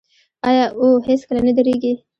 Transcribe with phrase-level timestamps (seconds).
[0.49, 1.93] آیا او هیڅکله نه دریږي؟